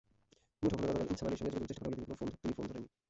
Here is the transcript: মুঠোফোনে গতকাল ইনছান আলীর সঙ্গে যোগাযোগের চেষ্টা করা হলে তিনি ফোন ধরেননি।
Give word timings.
মুঠোফোনে 0.61 0.91
গতকাল 0.99 1.03
ইনছান 1.11 1.27
আলীর 1.27 1.37
সঙ্গে 1.37 1.41
যোগাযোগের 1.51 1.69
চেষ্টা 1.69 1.85
করা 1.85 1.95
হলে 2.19 2.37
তিনি 2.41 2.53
ফোন 2.57 2.65
ধরেননি। 2.69 2.87